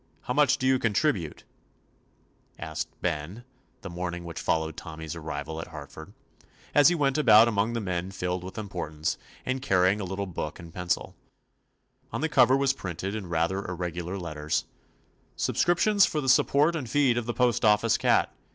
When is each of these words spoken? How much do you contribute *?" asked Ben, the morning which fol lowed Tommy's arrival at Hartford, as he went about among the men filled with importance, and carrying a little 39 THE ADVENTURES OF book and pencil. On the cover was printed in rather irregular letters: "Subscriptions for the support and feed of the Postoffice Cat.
How 0.23 0.33
much 0.33 0.57
do 0.57 0.65
you 0.65 0.79
contribute 0.79 1.43
*?" 2.05 2.31
asked 2.59 2.87
Ben, 3.01 3.43
the 3.81 3.89
morning 3.91 4.23
which 4.25 4.41
fol 4.41 4.61
lowed 4.61 4.75
Tommy's 4.75 5.15
arrival 5.15 5.61
at 5.61 5.67
Hartford, 5.67 6.13
as 6.73 6.87
he 6.89 6.95
went 6.95 7.19
about 7.19 7.47
among 7.47 7.73
the 7.73 7.81
men 7.81 8.09
filled 8.09 8.43
with 8.43 8.57
importance, 8.57 9.19
and 9.45 9.61
carrying 9.61 10.01
a 10.01 10.03
little 10.03 10.25
39 10.25 10.25
THE 10.25 10.41
ADVENTURES 10.41 10.53
OF 10.53 10.55
book 10.55 10.59
and 10.59 10.73
pencil. 10.73 11.15
On 12.11 12.21
the 12.21 12.29
cover 12.29 12.57
was 12.57 12.73
printed 12.73 13.13
in 13.13 13.29
rather 13.29 13.59
irregular 13.63 14.17
letters: 14.17 14.65
"Subscriptions 15.35 16.07
for 16.07 16.19
the 16.19 16.27
support 16.29 16.75
and 16.75 16.89
feed 16.89 17.15
of 17.15 17.27
the 17.27 17.33
Postoffice 17.35 17.99
Cat. 17.99 18.33